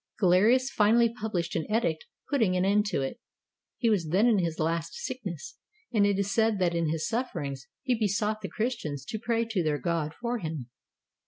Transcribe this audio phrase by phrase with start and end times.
[0.17, 3.19] Galerius fin ally published an edict putting an end to it.
[3.77, 5.59] He was then in his last sickness,
[5.93, 9.45] and it is said that in his suffer ings he besought the Christians to pray
[9.45, 10.71] to their God for him.